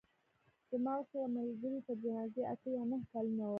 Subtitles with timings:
[0.71, 3.49] زما ورسره ملګرۍ تر جنازې اته یا نهه کلونه وه.